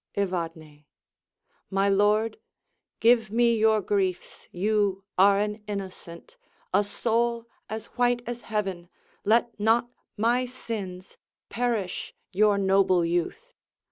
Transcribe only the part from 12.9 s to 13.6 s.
youth.